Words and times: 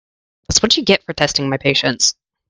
That’s 0.47 0.63
what 0.63 0.75
you 0.77 0.83
get 0.83 1.03
for 1.03 1.13
testing 1.13 1.47
my 1.47 1.57
patience. 1.57 2.15